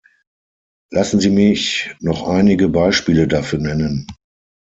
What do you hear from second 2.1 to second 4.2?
einige Beispiele dafür nennen.